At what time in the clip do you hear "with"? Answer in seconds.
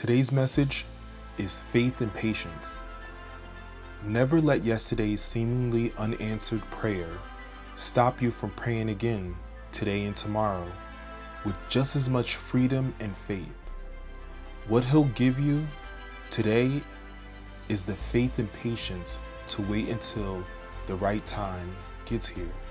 11.44-11.54